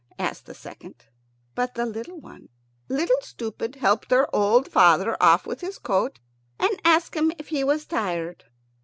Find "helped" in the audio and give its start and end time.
3.75-4.09